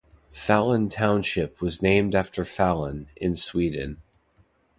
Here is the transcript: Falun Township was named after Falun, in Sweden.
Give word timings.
Falun 0.33 0.89
Township 0.89 1.61
was 1.61 1.83
named 1.83 2.15
after 2.15 2.43
Falun, 2.43 3.05
in 3.17 3.35
Sweden. 3.35 4.01